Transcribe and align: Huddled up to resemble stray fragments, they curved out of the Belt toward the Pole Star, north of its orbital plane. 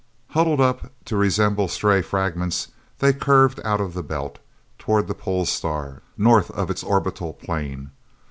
Huddled 0.29 0.59
up 0.59 0.93
to 1.05 1.15
resemble 1.15 1.67
stray 1.67 2.01
fragments, 2.01 2.69
they 2.97 3.13
curved 3.13 3.59
out 3.63 3.79
of 3.79 3.93
the 3.93 4.01
Belt 4.01 4.39
toward 4.79 5.07
the 5.07 5.13
Pole 5.13 5.45
Star, 5.45 6.01
north 6.17 6.49
of 6.49 6.71
its 6.71 6.81
orbital 6.83 7.33
plane. 7.33 7.91